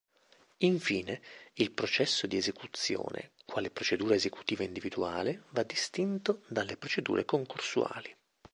[0.65, 1.21] Infine,
[1.53, 8.15] il processo di esecuzione, quale procedura esecutiva individuale, va distinto dalle procedure concorsuali.